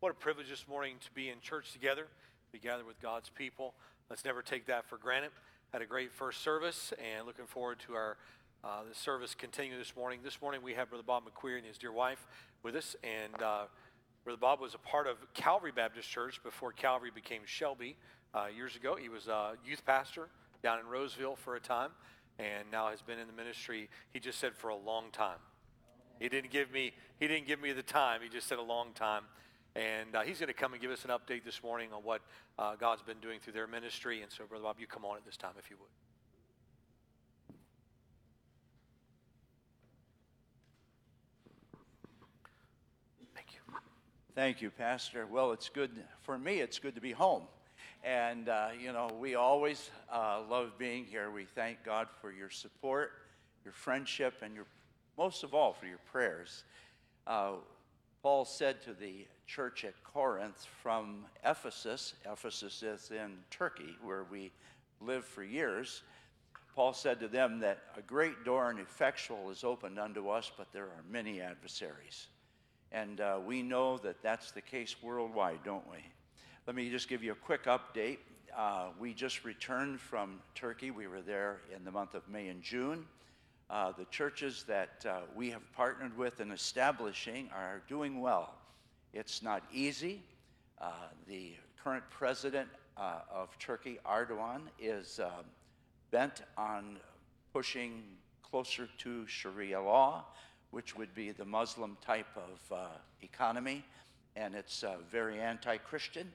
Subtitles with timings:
[0.00, 2.06] What a privilege this morning to be in church together,
[2.52, 3.74] be gathered with God's people.
[4.08, 5.32] Let's never take that for granted.
[5.72, 8.16] Had a great first service, and looking forward to our
[8.62, 10.20] uh, the service continue this morning.
[10.22, 12.28] This morning we have Brother Bob McQueer and his dear wife
[12.62, 13.64] with us, and uh,
[14.22, 17.96] Brother Bob was a part of Calvary Baptist Church before Calvary became Shelby
[18.34, 18.94] uh, years ago.
[18.94, 20.28] He was a youth pastor
[20.62, 21.90] down in Roseville for a time,
[22.38, 23.90] and now has been in the ministry.
[24.12, 25.38] He just said for a long time.
[26.20, 28.20] He didn't give me he didn't give me the time.
[28.22, 29.24] He just said a long time.
[29.78, 32.20] And uh, he's going to come and give us an update this morning on what
[32.58, 34.22] uh, God's been doing through their ministry.
[34.22, 35.88] And so, Brother Bob, you come on at this time if you would.
[43.36, 43.60] Thank you.
[44.34, 45.26] Thank you, Pastor.
[45.26, 45.92] Well, it's good
[46.22, 46.58] for me.
[46.58, 47.44] It's good to be home,
[48.02, 51.30] and uh, you know we always uh, love being here.
[51.30, 53.12] We thank God for your support,
[53.64, 54.66] your friendship, and your
[55.16, 56.64] most of all for your prayers.
[58.22, 62.14] Paul said to the church at Corinth from Ephesus.
[62.30, 64.50] Ephesus is in Turkey, where we
[65.00, 66.02] lived for years.
[66.74, 70.72] Paul said to them that a great door and effectual is opened unto us, but
[70.72, 72.26] there are many adversaries.
[72.90, 75.98] And uh, we know that that's the case worldwide, don't we?
[76.66, 78.18] Let me just give you a quick update.
[78.56, 80.90] Uh, we just returned from Turkey.
[80.90, 83.06] We were there in the month of May and June.
[83.70, 88.54] Uh, the churches that uh, we have partnered with in establishing are doing well.
[89.12, 90.22] It's not easy.
[90.80, 90.92] Uh,
[91.26, 91.52] the
[91.82, 95.44] current president uh, of Turkey, Erdogan, is um,
[96.10, 96.98] bent on
[97.52, 98.02] pushing
[98.42, 100.24] closer to Sharia law
[100.70, 102.86] which would be the Muslim type of uh,
[103.22, 103.84] economy,
[104.36, 106.30] and it's uh, very anti Christian.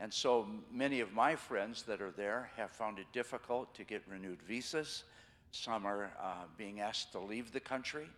[0.00, 4.02] And so many of my friends that are there have found it difficult to get
[4.08, 5.04] renewed visas.
[5.52, 8.08] Some are uh, being asked to leave the country.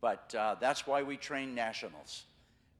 [0.00, 2.24] But uh, that's why we train nationals.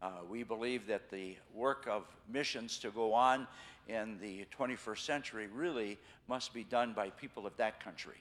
[0.00, 3.46] Uh, we believe that the work of missions to go on
[3.88, 8.16] in the 21st century really must be done by people of that country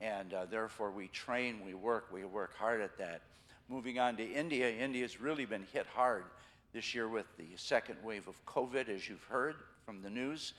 [0.00, 3.22] and uh, therefore we train, we work, we work hard at that.
[3.68, 6.24] Moving on to India, India's really been hit hard
[6.72, 10.54] this year with the second wave of COVID, as you've heard from the news,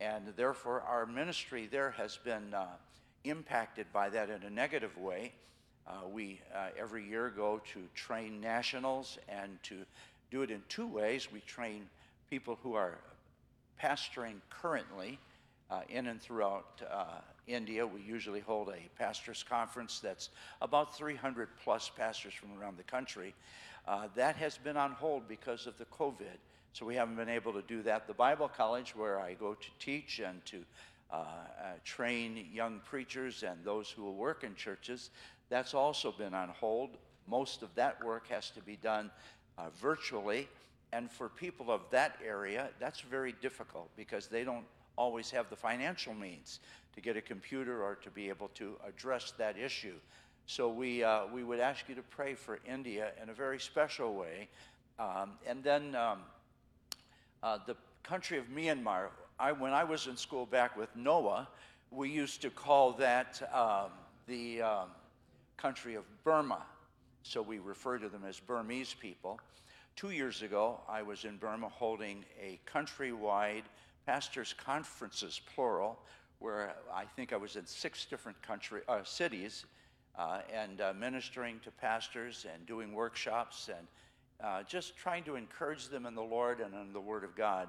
[0.00, 2.66] and therefore our ministry there has been uh,
[3.24, 5.32] impacted by that in a negative way.
[5.86, 9.76] Uh, we uh, every year go to train nationals and to
[10.30, 11.28] do it in two ways.
[11.32, 11.88] We train
[12.28, 12.98] people who are
[13.82, 15.18] pastoring currently
[15.70, 17.86] uh, in and throughout uh, India.
[17.86, 20.30] We usually hold a pastors' conference that's
[20.60, 23.34] about 300 plus pastors from around the country.
[23.86, 26.36] Uh, that has been on hold because of the COVID,
[26.74, 28.06] so we haven't been able to do that.
[28.06, 30.62] The Bible College, where I go to teach and to
[31.84, 35.10] train young preachers and those who will work in churches,
[35.48, 36.90] that's also been on hold.
[37.26, 39.10] Most of that work has to be done
[39.56, 40.48] uh, virtually.
[40.92, 44.64] And for people of that area, that's very difficult because they don't
[44.96, 46.60] always have the financial means
[46.94, 49.94] to get a computer or to be able to address that issue.
[50.46, 54.14] So we, uh, we would ask you to pray for India in a very special
[54.14, 54.48] way.
[54.98, 56.20] Um, and then um,
[57.42, 59.08] uh, the country of Myanmar,
[59.40, 61.48] I, when I was in school back with Noah,
[61.92, 63.92] we used to call that um,
[64.26, 64.88] the um,
[65.56, 66.62] country of Burma.
[67.22, 69.38] So we refer to them as Burmese people.
[69.94, 73.62] Two years ago, I was in Burma holding a countrywide
[74.06, 76.00] pastors' conferences, plural,
[76.40, 79.66] where I think I was in six different country, uh, cities
[80.18, 83.86] uh, and uh, ministering to pastors and doing workshops and
[84.42, 87.68] uh, just trying to encourage them in the Lord and in the Word of God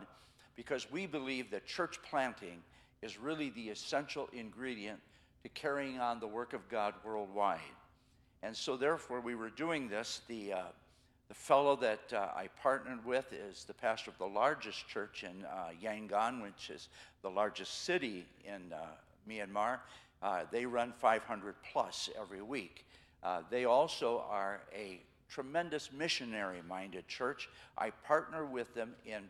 [0.59, 2.61] because we believe that church planting
[3.01, 4.99] is really the essential ingredient
[5.41, 7.61] to carrying on the work of God worldwide.
[8.43, 10.19] And so, therefore, we were doing this.
[10.27, 10.61] The uh,
[11.29, 15.45] the fellow that uh, I partnered with is the pastor of the largest church in
[15.45, 16.89] uh, Yangon, which is
[17.21, 18.79] the largest city in uh,
[19.29, 19.79] Myanmar.
[20.21, 22.85] Uh, they run 500 plus every week.
[23.23, 24.99] Uh, they also are a
[25.29, 27.47] tremendous missionary minded church.
[27.77, 29.29] I partner with them in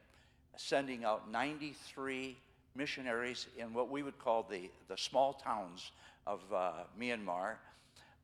[0.58, 2.38] sending out 93
[2.76, 5.92] missionaries in what we would call the, the small towns
[6.28, 7.56] of uh, Myanmar.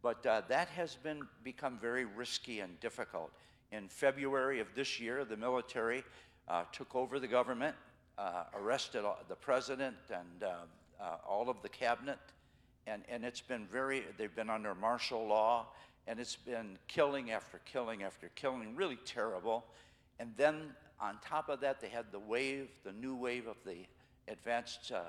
[0.01, 3.31] But that has been become very risky and difficult.
[3.71, 6.03] In February of this year, the military
[6.47, 7.75] uh, took over the government,
[8.17, 10.53] uh, arrested the president and uh,
[11.01, 12.19] uh, all of the cabinet,
[12.87, 15.65] and, and it's been very, they've been under martial law,
[16.07, 19.65] and it's been killing after killing after killing, really terrible.
[20.19, 23.85] And then on top of that, they had the wave, the new wave of the
[24.27, 24.99] advanced uh,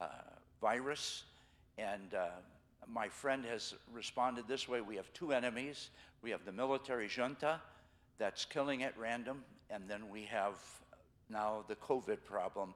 [0.00, 0.06] uh,
[0.60, 1.24] virus,
[1.78, 2.14] and
[2.88, 5.90] my friend has responded this way we have two enemies
[6.22, 7.60] we have the military junta
[8.18, 10.54] that's killing at random, and then we have
[11.28, 12.74] now the COVID problem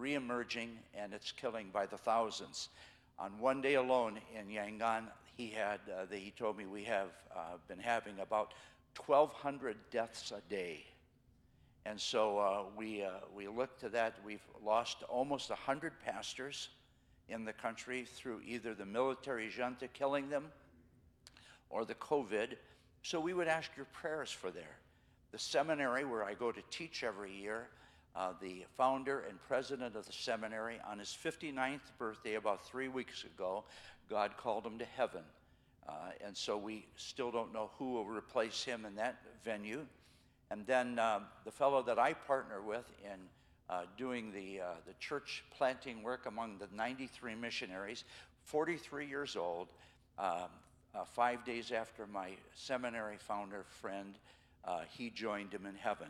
[0.00, 2.70] reemerging, and it's killing by the thousands.
[3.18, 5.04] On one day alone in Yangon,
[5.36, 8.54] he had, uh, the, he told me we have uh, been having about
[9.04, 10.84] 1,200 deaths a day.
[11.88, 14.16] And so uh, we, uh, we look to that.
[14.24, 16.68] We've lost almost 100 pastors
[17.28, 20.46] in the country through either the military junta killing them
[21.70, 22.56] or the COVID.
[23.02, 24.78] So we would ask your prayers for there.
[25.30, 27.68] The seminary where I go to teach every year,
[28.16, 33.22] uh, the founder and president of the seminary, on his 59th birthday about three weeks
[33.22, 33.62] ago,
[34.10, 35.22] God called him to heaven.
[35.88, 35.92] Uh,
[36.24, 39.86] and so we still don't know who will replace him in that venue.
[40.50, 43.18] And then um, the fellow that I partner with in
[43.68, 48.04] uh, doing the, uh, the church planting work among the 93 missionaries,
[48.44, 49.68] 43 years old,
[50.18, 50.48] um,
[50.94, 54.14] uh, five days after my seminary founder friend,
[54.64, 56.08] uh, he joined him in heaven.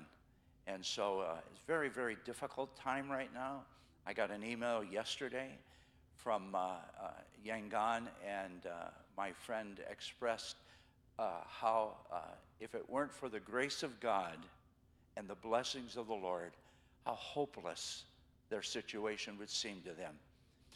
[0.66, 3.62] And so uh, it's a very, very difficult time right now.
[4.06, 5.50] I got an email yesterday
[6.16, 7.10] from uh, uh,
[7.44, 10.56] Yangon, and uh, my friend expressed
[11.18, 12.18] uh, how, uh,
[12.60, 14.36] if it weren't for the grace of God
[15.16, 16.52] and the blessings of the Lord,
[17.04, 18.04] how hopeless
[18.50, 20.14] their situation would seem to them.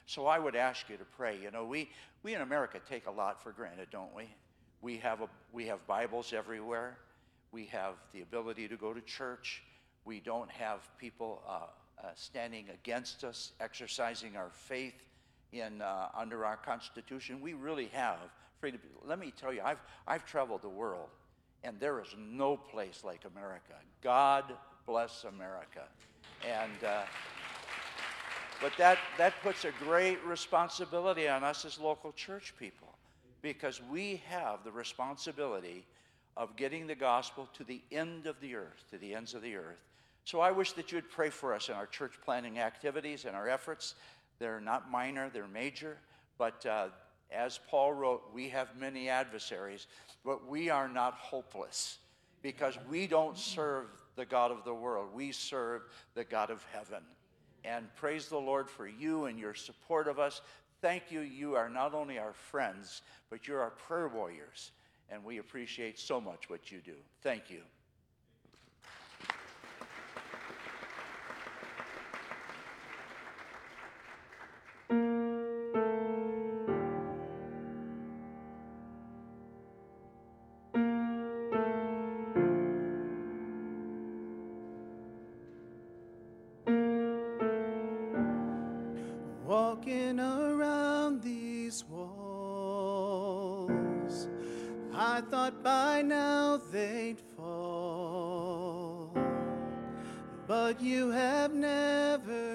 [0.06, 1.38] So I would ask you to pray.
[1.40, 1.90] You know, we,
[2.22, 4.24] we in America take a lot for granted, don't we?
[4.82, 6.98] We have, a, we have Bibles everywhere.
[7.52, 9.62] We have the ability to go to church.
[10.04, 11.66] We don't have people uh,
[12.02, 14.94] uh, standing against us, exercising our faith
[15.52, 17.40] in, uh, under our Constitution.
[17.40, 18.18] We really have
[18.58, 18.80] freedom.
[19.04, 21.08] Let me tell you, I've, I've traveled the world,
[21.64, 23.74] and there is no place like America.
[24.02, 24.44] God
[24.86, 25.82] bless America.
[26.46, 27.02] And, uh,
[28.62, 32.88] but that, that puts a great responsibility on us as local church people
[33.42, 35.86] because we have the responsibility
[36.36, 39.56] of getting the gospel to the end of the earth, to the ends of the
[39.56, 39.84] earth.
[40.24, 43.48] So I wish that you'd pray for us in our church planning activities and our
[43.48, 43.94] efforts.
[44.38, 45.96] They're not minor, they're major.
[46.38, 46.88] But uh,
[47.32, 49.86] as Paul wrote, we have many adversaries,
[50.24, 51.98] but we are not hopeless
[52.42, 53.86] because we don't serve
[54.16, 55.08] the God of the world.
[55.14, 55.82] We serve
[56.14, 57.02] the God of heaven.
[57.64, 60.40] And praise the Lord for you and your support of us.
[60.80, 61.20] Thank you.
[61.20, 64.72] You are not only our friends, but you're our prayer warriors.
[65.10, 66.94] And we appreciate so much what you do.
[67.22, 67.60] Thank you.
[89.50, 93.18] Walking around these walls,
[94.94, 99.10] I thought by now they'd fall.
[100.46, 102.49] But you have never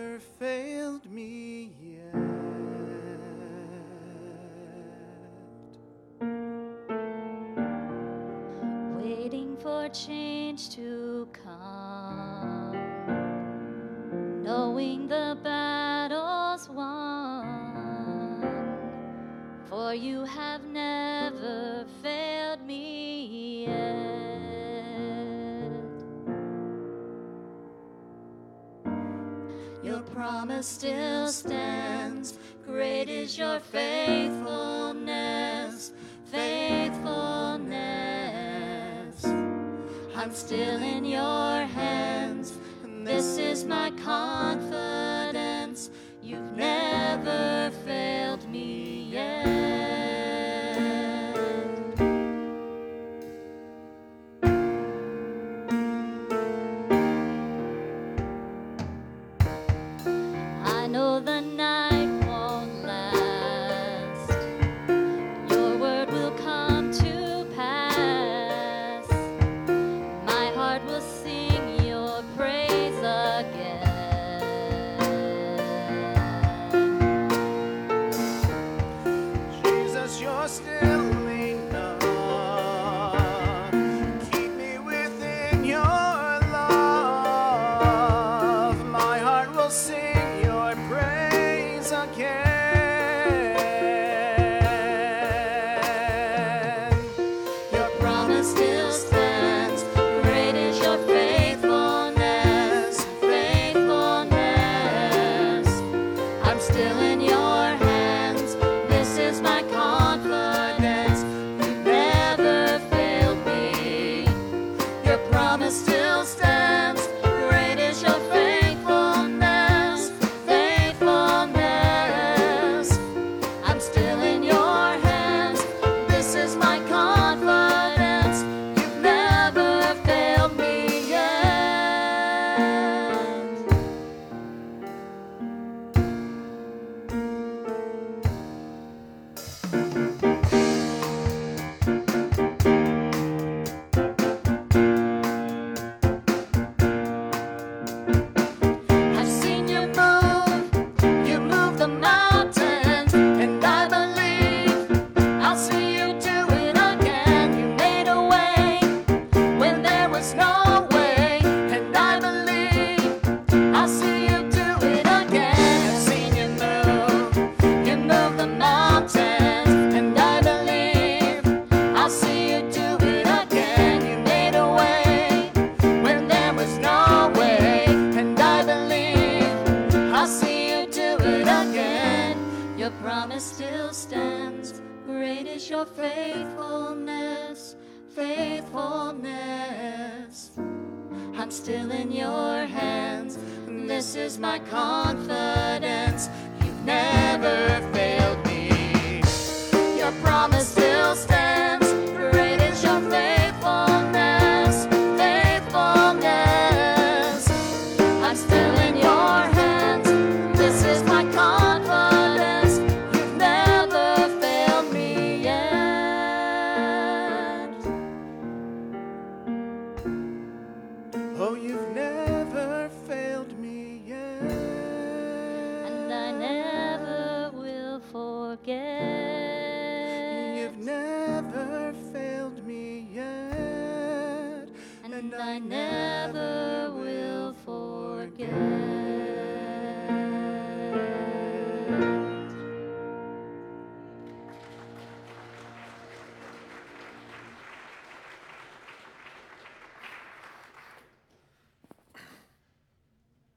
[19.95, 23.71] you have never failed me yet.
[29.83, 32.37] Your promise still stands.
[32.65, 35.91] Great is your faithfulness,
[36.25, 39.25] faithfulness.
[40.15, 42.53] I'm still in your hands.
[42.83, 45.89] and This is my confidence.
[46.25, 50.04] You've never failed me yet.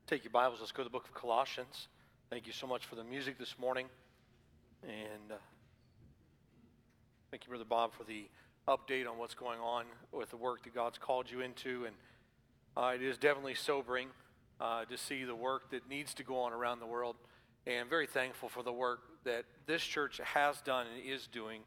[0.09, 0.61] Take your Bibles.
[0.61, 1.89] Let's go to the book of Colossians.
[2.31, 3.89] Thank you so much for the music this morning.
[4.83, 5.35] And uh,
[7.31, 8.25] thank you, Brother Bob, for the
[8.67, 11.85] update on what's going on with the work that God's called you into.
[11.85, 11.95] And
[12.75, 14.09] uh, it is definitely sobering
[14.63, 17.17] uh, to see the work that needs to go on around the world.
[17.67, 21.61] And very thankful for the work that this church has done and is doing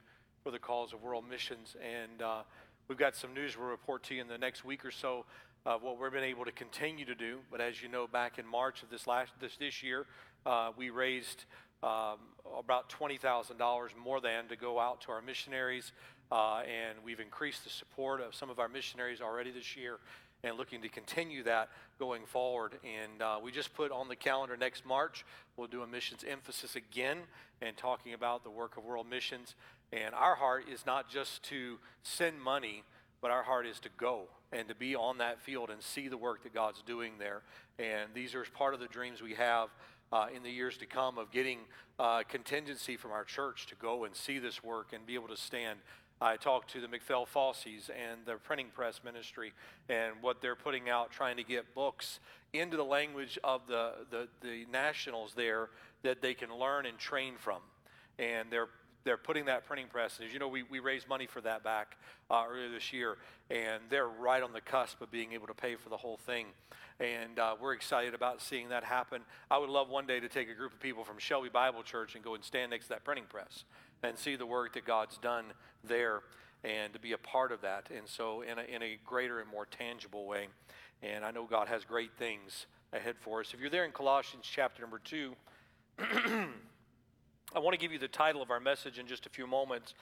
[0.43, 1.75] for the cause of world missions.
[1.79, 2.41] And uh,
[2.87, 5.25] we've got some news we'll report to you in the next week or so
[5.65, 7.39] of what we've been able to continue to do.
[7.51, 10.05] But as you know, back in March of this last this this year,
[10.45, 11.45] uh, we raised
[11.83, 12.17] um,
[12.57, 15.91] about twenty thousand dollars more than to go out to our missionaries,
[16.31, 19.99] uh, and we've increased the support of some of our missionaries already this year,
[20.43, 22.73] and looking to continue that going forward.
[22.83, 25.25] And uh, we just put on the calendar next March.
[25.57, 27.19] We'll do a missions emphasis again
[27.61, 29.55] and talking about the work of world missions.
[29.93, 32.83] And our heart is not just to send money,
[33.21, 36.17] but our heart is to go and to be on that field and see the
[36.17, 37.41] work that God's doing there.
[37.79, 39.69] And these are part of the dreams we have
[40.11, 41.59] uh, in the years to come of getting
[41.99, 45.37] uh, contingency from our church to go and see this work and be able to
[45.37, 45.79] stand.
[46.19, 49.53] I talked to the McPhail Fossies and the printing press ministry
[49.89, 52.19] and what they're putting out, trying to get books
[52.53, 55.69] into the language of the, the, the nationals there
[56.03, 57.61] that they can learn and train from.
[58.19, 58.69] And they're
[59.03, 60.19] they're putting that printing press.
[60.23, 61.97] As you know, we, we raised money for that back
[62.29, 63.17] uh, earlier this year,
[63.49, 66.47] and they're right on the cusp of being able to pay for the whole thing.
[66.99, 69.21] And uh, we're excited about seeing that happen.
[69.49, 72.15] I would love one day to take a group of people from Shelby Bible Church
[72.15, 73.63] and go and stand next to that printing press
[74.03, 75.45] and see the work that God's done
[75.83, 76.21] there
[76.63, 77.89] and to be a part of that.
[77.95, 80.47] And so, in a, in a greater and more tangible way.
[81.01, 83.53] And I know God has great things ahead for us.
[83.53, 85.33] If you're there in Colossians chapter number 2,
[87.53, 89.93] I want to give you the title of our message in just a few moments.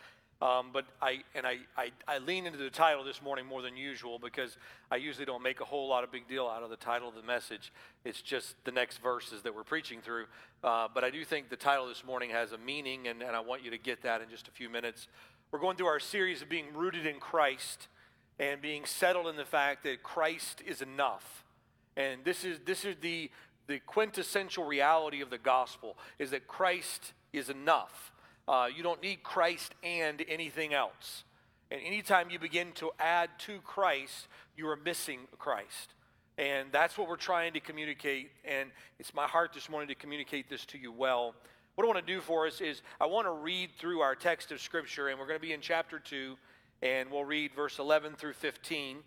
[0.42, 3.76] Um, but I and I, I, I lean into the title this morning more than
[3.76, 4.56] usual because
[4.90, 7.16] I usually don't make a whole lot of big deal out of the title of
[7.16, 7.74] the message.
[8.06, 10.28] It's just the next verses that we're preaching through.
[10.64, 13.42] Uh, but I do think the title this morning has a meaning, and, and I
[13.42, 15.10] want you to get that in just a few minutes.
[15.52, 17.90] We're going through our series of being rooted in Christ
[18.40, 21.44] and being settled in the fact that Christ is enough.
[21.98, 23.30] And this is this is the
[23.68, 28.12] the quintessential reality of the gospel is that Christ is enough.
[28.48, 31.24] Uh, you don't need Christ and anything else.
[31.72, 35.94] And anytime you begin to add to Christ, you are missing Christ.
[36.38, 38.32] And that's what we're trying to communicate.
[38.44, 41.36] And it's my heart this morning to communicate this to you well.
[41.76, 44.52] What I want to do for us is I want to read through our text
[44.52, 46.38] of Scripture, and we're going to be in chapter 2,
[46.82, 48.98] and we'll read verse 11 through 15.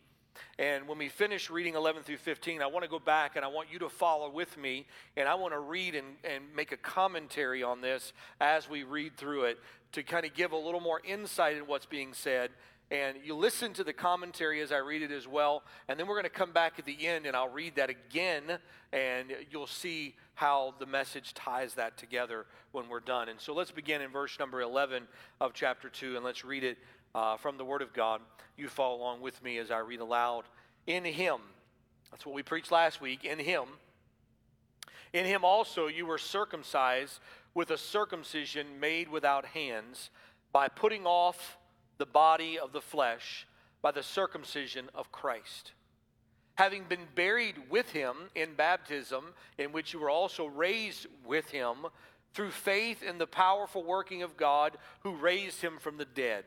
[0.58, 3.48] And when we finish reading 11 through 15, I want to go back and I
[3.48, 4.86] want you to follow with me.
[5.16, 9.16] And I want to read and, and make a commentary on this as we read
[9.16, 9.58] through it
[9.92, 12.50] to kind of give a little more insight in what's being said.
[12.90, 15.62] And you listen to the commentary as I read it as well.
[15.88, 18.58] And then we're going to come back at the end and I'll read that again.
[18.92, 23.30] And you'll see how the message ties that together when we're done.
[23.30, 25.04] And so let's begin in verse number 11
[25.40, 26.76] of chapter 2 and let's read it
[27.14, 28.20] uh, from the Word of God.
[28.56, 30.44] You follow along with me as I read aloud.
[30.86, 31.38] In Him,
[32.10, 33.64] that's what we preached last week, in Him,
[35.12, 37.20] in Him also you were circumcised
[37.54, 40.10] with a circumcision made without hands
[40.52, 41.58] by putting off
[41.98, 43.46] the body of the flesh
[43.82, 45.72] by the circumcision of Christ.
[46.54, 51.86] Having been buried with him in baptism, in which you were also raised with him
[52.34, 56.44] through faith in the powerful working of God who raised him from the dead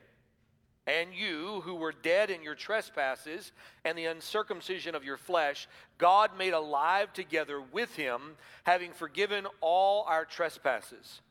[0.87, 3.51] and you who were dead in your trespasses
[3.83, 10.03] and the uncircumcision of your flesh, God made alive together with him, having forgiven all
[10.07, 11.21] our trespasses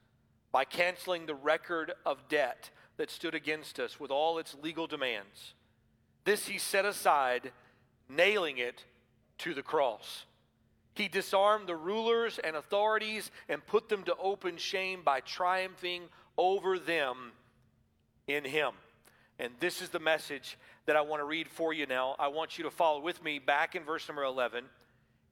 [0.51, 5.55] by canceling the record of debt that stood against us with all its legal demands.
[6.25, 7.53] This he set aside,
[8.09, 8.85] nailing it
[9.39, 10.27] to the cross.
[10.95, 16.03] He disarmed the rulers and authorities and put them to open shame by triumphing
[16.37, 17.33] over them
[18.27, 18.75] in him.
[19.39, 22.15] And this is the message that I want to read for you now.
[22.19, 24.65] I want you to follow with me back in verse number 11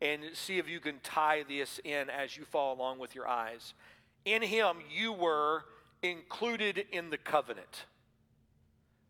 [0.01, 3.75] and see if you can tie this in as you follow along with your eyes.
[4.25, 5.65] In him, you were
[6.03, 7.85] included in the covenant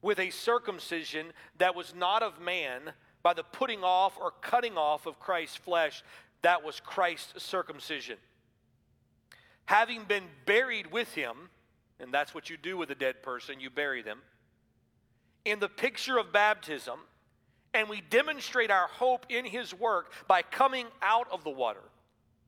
[0.02, 5.06] with a circumcision that was not of man by the putting off or cutting off
[5.06, 6.02] of Christ's flesh.
[6.42, 8.18] That was Christ's circumcision.
[9.66, 11.36] Having been buried with him,
[12.00, 14.18] and that's what you do with a dead person, you bury them,
[15.44, 16.98] in the picture of baptism,
[17.74, 21.82] and we demonstrate our hope in his work by coming out of the water.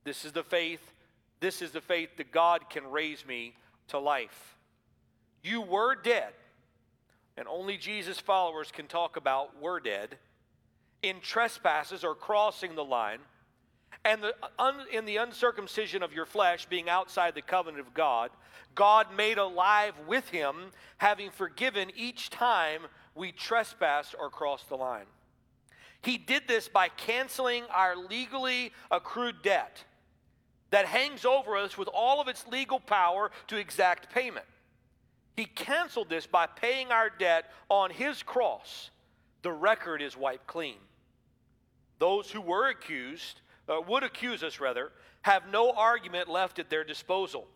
[0.04, 0.92] This is the faith,
[1.40, 3.54] this is the faith that God can raise me
[3.88, 4.56] to life.
[5.42, 6.32] You were dead,
[7.36, 10.18] and only Jesus' followers can talk about were dead,
[11.02, 13.18] in trespasses or crossing the line,
[14.04, 18.30] and the, un, in the uncircumcision of your flesh being outside the covenant of God,
[18.74, 20.56] God made alive with him,
[20.98, 22.82] having forgiven each time
[23.14, 25.06] we trespass or cross the line.
[26.02, 29.84] He did this by canceling our legally accrued debt
[30.70, 34.44] that hangs over us with all of its legal power to exact payment.
[35.36, 38.90] He canceled this by paying our debt on his cross.
[39.42, 40.76] The record is wiped clean.
[41.98, 46.84] Those who were accused, uh, would accuse us rather, have no argument left at their
[46.84, 47.46] disposal.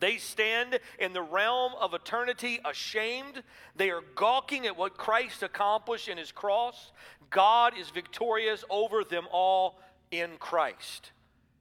[0.00, 3.42] They stand in the realm of eternity ashamed.
[3.76, 6.92] They are gawking at what Christ accomplished in his cross.
[7.30, 9.78] God is victorious over them all
[10.10, 11.12] in Christ.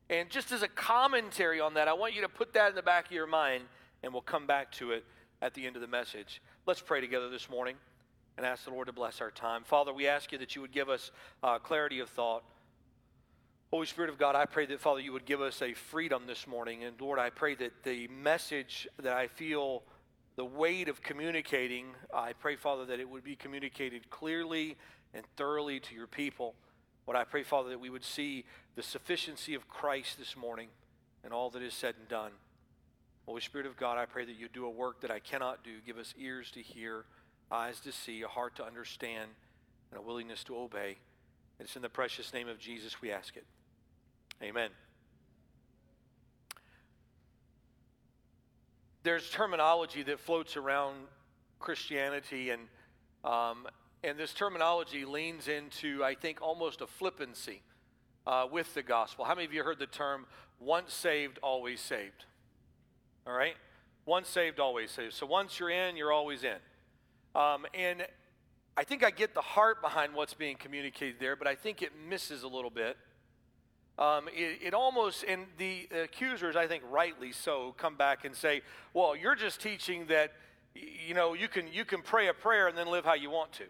[0.10, 2.82] And just as a commentary on that, I want you to put that in the
[2.82, 3.64] back of your mind,
[4.04, 5.06] and we'll come back to it
[5.42, 6.42] at the end of the message.
[6.66, 7.76] Let's pray together this morning
[8.38, 9.64] and ask the Lord to bless our time.
[9.64, 11.12] Father, we ask you that you would give us
[11.44, 12.44] uh, clarity of thought.
[13.72, 16.46] Holy Spirit of God, I pray that, Father, you would give us a freedom this
[16.46, 16.84] morning.
[16.84, 19.84] And Lord, I pray that the message that I feel
[20.36, 24.76] the weight of communicating, I pray, Father, that it would be communicated clearly
[25.14, 26.54] and thoroughly to your people.
[27.08, 28.44] Lord, I pray, Father, that we would see
[28.76, 30.68] the sufficiency of Christ this morning
[31.24, 32.32] and all that is said and done.
[33.26, 35.80] Holy Spirit of God, I pray that you do a work that I cannot do.
[35.86, 37.06] Give us ears to hear,
[37.50, 39.30] eyes to see, a heart to understand,
[39.92, 40.98] and a willingness to obey.
[41.58, 43.46] It's in the precious name of Jesus we ask it.
[44.44, 44.72] Amen.
[49.04, 50.96] There's terminology that floats around
[51.60, 52.64] Christianity, and,
[53.24, 53.68] um,
[54.04, 57.62] and this terminology leans into, I think, almost a flippancy
[58.26, 59.26] uh, with the gospel.
[59.26, 60.26] How many of you heard the term
[60.60, 62.26] once saved, always saved?
[63.28, 63.56] All right?
[64.08, 65.14] Once saved, always saved.
[65.14, 66.58] So once you're in, you're always in.
[67.36, 68.08] Um, and
[68.76, 71.92] I think I get the heart behind what's being communicated there, but I think it
[72.10, 72.98] misses a little bit
[74.02, 78.64] um, it, it, almost, and the accusers, I think rightly so, come back and say,
[78.96, 80.34] well, you're just teaching that,
[80.74, 83.52] you know, you can, you can pray a prayer and then live how you want
[83.54, 83.66] to.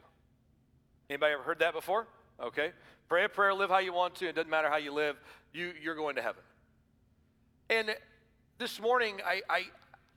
[1.09, 2.07] Anybody ever heard that before?
[2.41, 2.71] Okay.
[3.09, 4.29] Pray a prayer, live how you want to.
[4.29, 5.17] It doesn't matter how you live,
[5.53, 6.43] you, you're going to heaven.
[7.69, 7.93] And
[8.57, 9.63] this morning, I, I,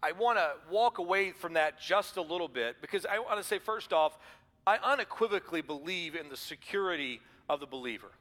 [0.01, 3.45] I want to walk away from that just a little bit because I want to
[3.45, 4.17] say, first off,
[4.65, 8.13] I unequivocally believe in the security of the believer.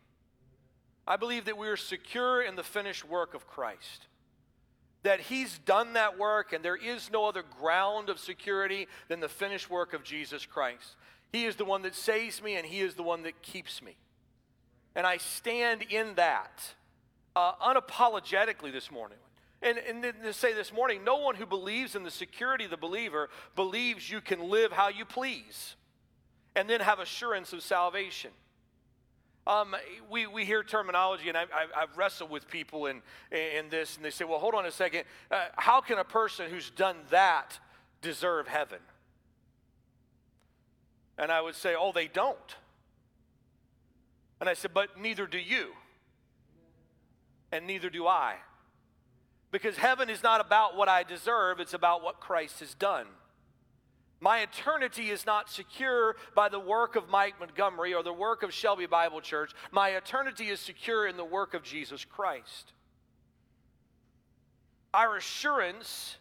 [1.08, 4.08] I believe that we are secure in the finished work of Christ.
[5.04, 9.28] That He's done that work, and there is no other ground of security than the
[9.28, 10.96] finished work of Jesus Christ.
[11.32, 13.98] He is the one that saves me, and He is the one that keeps me.
[14.96, 16.74] And I stand in that
[17.36, 19.18] uh, unapologetically this morning.
[19.62, 22.78] And, and to say this morning, no one who believes in the security of the
[22.78, 25.76] believer believes you can live how you please
[26.56, 28.32] and then have assurance of salvation.
[29.46, 29.76] Um,
[30.10, 33.02] we, we hear terminology, and I, have wrestled with people in,
[33.32, 35.04] in this, and they say, well, hold on a second.
[35.30, 37.60] Uh, how can a person who's done that
[38.02, 38.80] deserve heaven?
[41.18, 42.56] And I would say, oh, they don't.
[44.40, 45.72] And I said, but neither do you.
[47.52, 48.36] And neither do I.
[49.52, 53.06] Because heaven is not about what I deserve, it's about what Christ has done.
[54.24, 58.54] My eternity is not secure by the work of Mike Montgomery or the work of
[58.54, 59.52] Shelby Bible Church.
[59.70, 62.72] My eternity is secure in the work of Jesus Christ.
[64.94, 66.16] Our assurance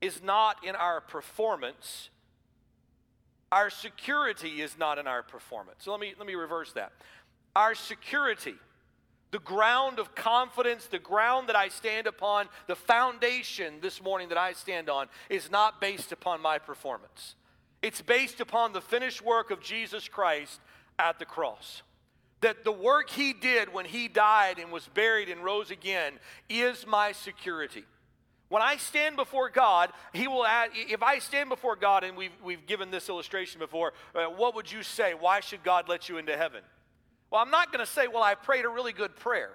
[0.00, 2.10] is not in our performance.
[3.52, 5.84] Our security is not in our performance.
[5.84, 6.90] So let me, let me reverse that.
[7.54, 8.56] Our security,
[9.30, 14.38] the ground of confidence, the ground that I stand upon, the foundation this morning that
[14.38, 17.36] I stand on is not based upon my performance.
[17.84, 20.58] It's based upon the finished work of Jesus Christ
[20.98, 21.82] at the cross.
[22.40, 26.14] That the work he did when he died and was buried and rose again
[26.48, 27.84] is my security.
[28.48, 32.32] When I stand before God, He will add, if I stand before God, and we've,
[32.42, 35.12] we've given this illustration before, uh, what would you say?
[35.12, 36.62] Why should God let you into heaven?
[37.30, 39.50] Well, I'm not going to say, well, I prayed a really good prayer.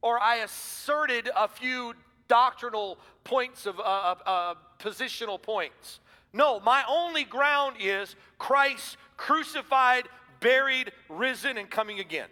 [0.00, 1.92] Or I asserted a few
[2.26, 6.00] doctrinal points of uh, uh, uh, positional points.
[6.32, 10.08] No, my only ground is Christ crucified,
[10.40, 12.28] buried, risen, and coming again.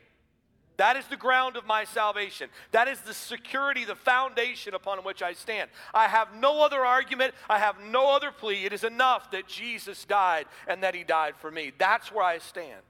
[0.78, 2.50] That is the ground of my salvation.
[2.70, 5.70] That is the security, the foundation upon which I stand.
[5.92, 7.34] I have no other argument.
[7.50, 8.64] I have no other plea.
[8.64, 11.72] It is enough that Jesus died and that he died for me.
[11.76, 12.82] That's where I stand.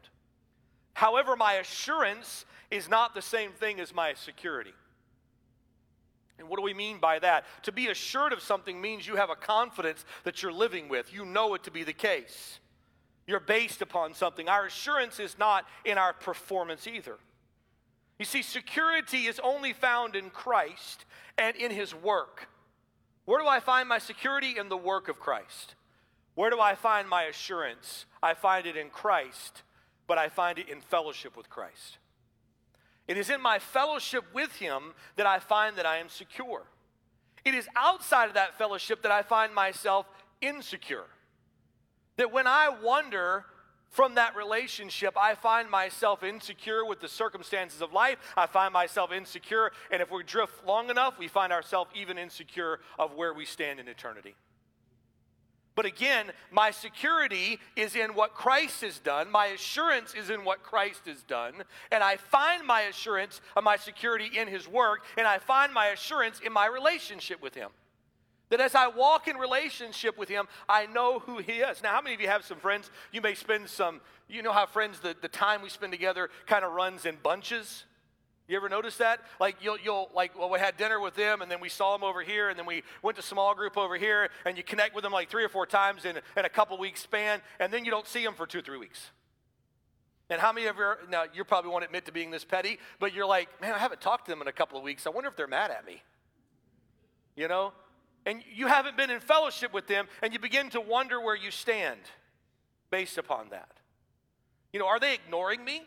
[0.92, 4.74] However, my assurance is not the same thing as my security.
[6.38, 7.44] And what do we mean by that?
[7.64, 11.12] To be assured of something means you have a confidence that you're living with.
[11.12, 12.60] You know it to be the case.
[13.26, 14.48] You're based upon something.
[14.48, 17.18] Our assurance is not in our performance either.
[18.18, 21.04] You see, security is only found in Christ
[21.36, 22.48] and in his work.
[23.26, 24.56] Where do I find my security?
[24.58, 25.74] In the work of Christ.
[26.34, 28.06] Where do I find my assurance?
[28.22, 29.62] I find it in Christ,
[30.06, 31.98] but I find it in fellowship with Christ.
[33.08, 36.62] It is in my fellowship with him that I find that I am secure.
[37.44, 40.06] It is outside of that fellowship that I find myself
[40.42, 41.06] insecure.
[42.16, 43.46] That when I wander
[43.88, 48.18] from that relationship, I find myself insecure with the circumstances of life.
[48.36, 49.72] I find myself insecure.
[49.90, 53.80] And if we drift long enough, we find ourselves even insecure of where we stand
[53.80, 54.34] in eternity.
[55.78, 59.30] But again, my security is in what Christ has done.
[59.30, 61.62] My assurance is in what Christ has done.
[61.92, 65.04] And I find my assurance of my security in his work.
[65.16, 67.70] And I find my assurance in my relationship with him.
[68.48, 71.80] That as I walk in relationship with him, I know who he is.
[71.80, 72.90] Now, how many of you have some friends?
[73.12, 76.64] You may spend some, you know how friends, the, the time we spend together kind
[76.64, 77.84] of runs in bunches?
[78.48, 79.20] You ever notice that?
[79.38, 82.02] Like you'll, you'll like well, we had dinner with them, and then we saw them
[82.02, 85.04] over here, and then we went to small group over here, and you connect with
[85.04, 87.90] them like three or four times in, in a couple weeks span, and then you
[87.90, 89.10] don't see them for two three weeks.
[90.30, 90.94] And how many of you?
[91.10, 94.00] Now you probably won't admit to being this petty, but you're like, man, I haven't
[94.00, 95.06] talked to them in a couple of weeks.
[95.06, 96.02] I wonder if they're mad at me.
[97.36, 97.72] You know,
[98.24, 101.50] and you haven't been in fellowship with them, and you begin to wonder where you
[101.50, 102.00] stand
[102.90, 103.68] based upon that.
[104.72, 105.82] You know, are they ignoring me?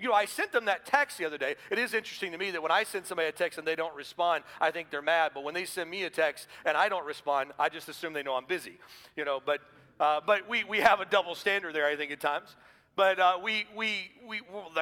[0.00, 1.56] You know, I sent them that text the other day.
[1.70, 3.94] It is interesting to me that when I send somebody a text and they don't
[3.96, 5.32] respond, I think they're mad.
[5.34, 8.22] But when they send me a text and I don't respond, I just assume they
[8.22, 8.78] know I'm busy.
[9.16, 9.60] You know, but
[9.98, 12.54] uh, but we we have a double standard there, I think, at times.
[12.98, 14.40] But uh, we, we, we,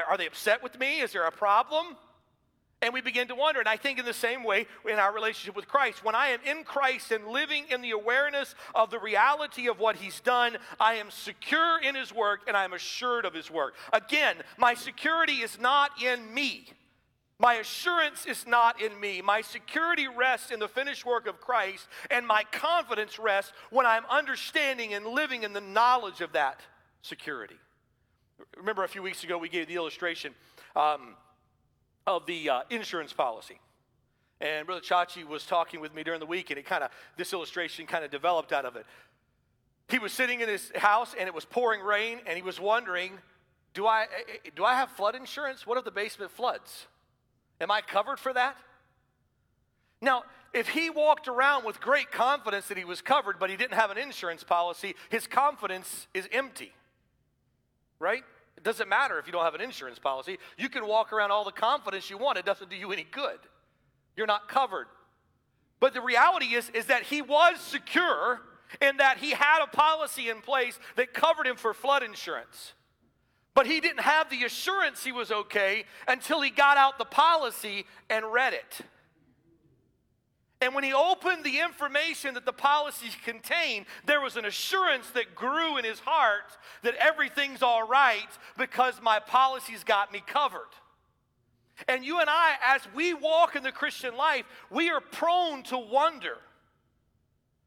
[0.08, 1.00] are they upset with me?
[1.00, 1.98] Is there a problem?
[2.82, 3.58] And we begin to wonder.
[3.58, 6.40] And I think in the same way in our relationship with Christ, when I am
[6.44, 10.94] in Christ and living in the awareness of the reality of what He's done, I
[10.94, 13.74] am secure in His work and I am assured of His work.
[13.92, 16.66] Again, my security is not in me.
[17.38, 19.20] My assurance is not in me.
[19.20, 24.04] My security rests in the finished work of Christ, and my confidence rests when I'm
[24.06, 26.60] understanding and living in the knowledge of that
[27.02, 27.56] security.
[28.56, 30.34] Remember, a few weeks ago, we gave the illustration.
[30.74, 31.14] Um,
[32.06, 33.58] of the uh, insurance policy.
[34.40, 37.32] And Brother Chachi was talking with me during the week, and it kind of, this
[37.32, 38.84] illustration kind of developed out of it.
[39.88, 43.12] He was sitting in his house, and it was pouring rain, and he was wondering,
[43.72, 44.06] do I,
[44.54, 45.66] do I have flood insurance?
[45.66, 46.86] What if the basement floods?
[47.60, 48.56] Am I covered for that?
[50.02, 53.74] Now, if he walked around with great confidence that he was covered, but he didn't
[53.74, 56.72] have an insurance policy, his confidence is empty,
[57.98, 58.24] right?
[58.56, 60.38] It doesn't matter if you don't have an insurance policy.
[60.56, 62.38] You can walk around all the confidence you want.
[62.38, 63.38] It doesn't do you any good.
[64.16, 64.86] You're not covered.
[65.78, 68.40] But the reality is, is that he was secure
[68.80, 72.72] in that he had a policy in place that covered him for flood insurance.
[73.54, 77.86] But he didn't have the assurance he was okay until he got out the policy
[78.10, 78.80] and read it.
[80.60, 85.34] And when he opened the information that the policies contained, there was an assurance that
[85.34, 90.70] grew in his heart that everything's all right because my policies got me covered.
[91.88, 95.76] And you and I, as we walk in the Christian life, we are prone to
[95.76, 96.38] wonder.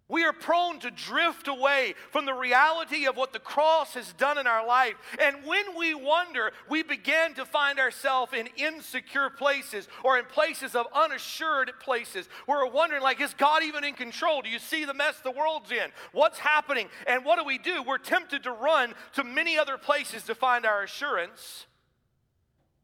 [0.10, 4.40] We are prone to drift away from the reality of what the cross has done
[4.40, 4.96] in our life.
[5.22, 10.76] And when we wonder, we begin to find ourselves in insecure places or in places
[10.76, 12.28] of unassured places.
[12.48, 14.42] We're wondering, like, is God even in control?
[14.42, 15.92] Do you see the mess the world's in?
[16.12, 16.90] What's happening?
[17.06, 17.84] And what do we do?
[17.84, 21.68] We're tempted to run to many other places to find our assurance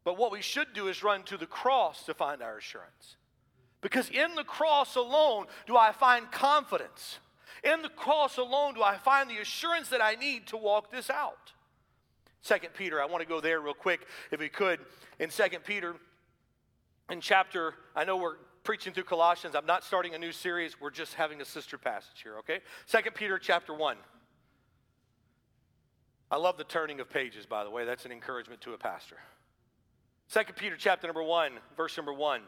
[0.05, 3.17] But what we should do is run to the cross to find our assurance.
[3.85, 7.19] Because in the cross alone do I find confidence.
[7.63, 11.11] In the cross alone do I find the assurance that I need to walk this
[11.11, 11.53] out.
[12.41, 14.79] Second Peter, I want to go there real quick, if we could.
[15.19, 15.97] In Second Peter,
[17.11, 19.53] in chapter, I know we're preaching through Colossians.
[19.55, 20.81] I'm not starting a new series.
[20.81, 22.61] We're just having a sister passage here, okay?
[22.87, 23.97] Second Peter chapter 1.
[26.31, 27.85] I love the turning of pages, by the way.
[27.85, 29.17] That's an encouragement to a pastor.
[30.27, 32.41] Second Peter chapter number 1, verse number 1.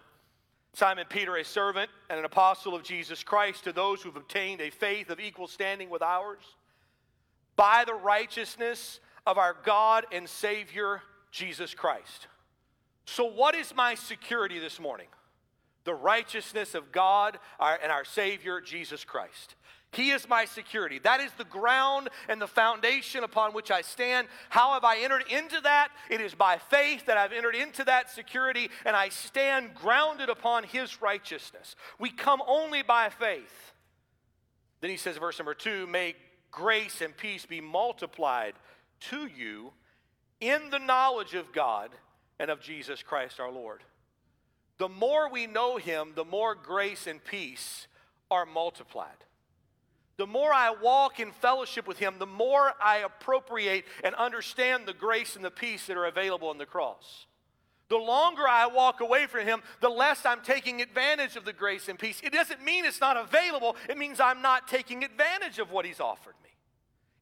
[0.78, 4.70] Simon Peter, a servant and an apostle of Jesus Christ, to those who've obtained a
[4.70, 6.44] faith of equal standing with ours,
[7.56, 12.28] by the righteousness of our God and Savior, Jesus Christ.
[13.06, 15.08] So, what is my security this morning?
[15.84, 19.56] The righteousness of God and our Savior, Jesus Christ.
[19.98, 21.00] He is my security.
[21.00, 24.28] That is the ground and the foundation upon which I stand.
[24.50, 25.90] How have I entered into that?
[26.12, 30.66] It is by faith that I've entered into that security, and I stand grounded upon
[30.66, 31.76] His righteousness.
[31.98, 33.74] We come only by faith.
[34.82, 36.14] Then he says, verse number two, may
[36.52, 38.54] grace and peace be multiplied
[39.10, 39.74] to you
[40.40, 41.90] in the knowledge of God
[42.40, 43.84] and of Jesus Christ our Lord.
[44.78, 47.88] The more we know him, the more grace and peace
[48.30, 49.24] are multiplied.
[50.18, 54.94] The more I walk in fellowship with him, the more I appropriate and understand the
[54.94, 57.28] grace and the peace that are available in the cross.
[57.90, 61.88] The longer I walk away from him, the less I'm taking advantage of the grace
[61.88, 62.20] and peace.
[62.22, 66.00] It doesn't mean it's not available, it means I'm not taking advantage of what he's
[66.00, 66.50] offered me.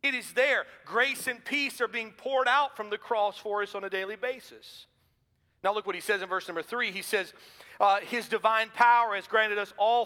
[0.01, 0.65] It is there.
[0.85, 4.15] Grace and peace are being poured out from the cross for us on a daily
[4.15, 4.85] basis.
[5.63, 6.91] Now, look what he says in verse number three.
[6.91, 7.33] He says,
[7.79, 10.03] uh, His divine power has granted us all